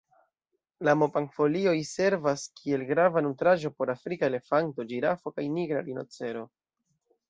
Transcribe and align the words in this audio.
La 0.87 0.95
mopan-folioj 1.01 1.75
servas 1.91 2.47
kiel 2.61 2.87
grava 2.95 3.25
nutraĵo 3.29 3.73
por 3.79 3.95
afrika 3.99 4.33
elefanto, 4.35 4.91
ĝirafo 4.93 5.39
kaj 5.41 5.51
nigra 5.57 5.89
rinocero. 5.91 6.49